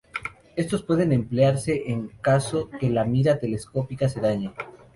[0.55, 4.51] Estos pueden emplearse en caso que la mira telescópica se dañe.